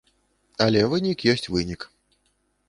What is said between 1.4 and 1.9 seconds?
вынік.